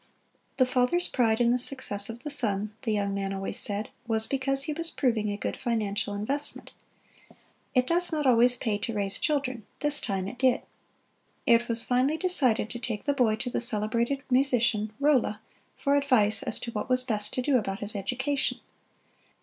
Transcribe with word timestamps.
The 0.57 0.65
father's 0.65 1.07
pride 1.07 1.39
in 1.39 1.51
the 1.51 1.59
success 1.59 2.09
of 2.09 2.23
the 2.23 2.31
son, 2.31 2.73
the 2.81 2.91
young 2.91 3.13
man 3.13 3.33
always 3.33 3.59
said, 3.59 3.89
was 4.07 4.25
because 4.25 4.63
he 4.63 4.73
was 4.73 4.89
proving 4.89 5.29
a 5.29 5.37
good 5.37 5.55
financial 5.55 6.15
investment. 6.15 6.71
It 7.75 7.85
does 7.85 8.11
not 8.11 8.25
always 8.25 8.55
pay 8.55 8.79
to 8.79 8.95
raise 8.95 9.19
children 9.19 9.63
this 9.81 10.01
time 10.01 10.27
it 10.27 10.39
did. 10.39 10.63
It 11.45 11.67
was 11.67 11.83
finally 11.83 12.17
decided 12.17 12.71
to 12.71 12.79
take 12.79 13.03
the 13.03 13.13
boy 13.13 13.35
to 13.35 13.51
the 13.51 13.61
celebrated 13.61 14.23
musician, 14.31 14.91
Rolla, 14.99 15.39
for 15.77 15.95
advice 15.95 16.41
as 16.41 16.57
to 16.61 16.71
what 16.71 16.89
was 16.89 17.03
best 17.03 17.31
to 17.35 17.43
do 17.43 17.59
about 17.59 17.81
his 17.81 17.95
education. 17.95 18.59